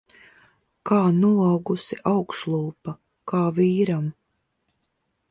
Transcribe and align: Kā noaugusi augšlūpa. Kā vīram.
Kā 0.89 1.01
noaugusi 1.17 1.97
augšlūpa. 2.11 2.93
Kā 3.33 3.43
vīram. 3.59 4.09